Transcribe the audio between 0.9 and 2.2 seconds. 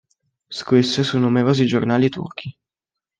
su numerosi giornali